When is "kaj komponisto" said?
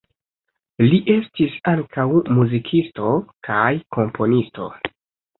3.49-4.71